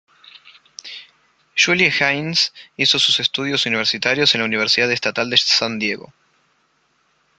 [1.55, 6.11] Julie Haynes hizo sus estudios universitarios en la Universidad Estatal de San Diego.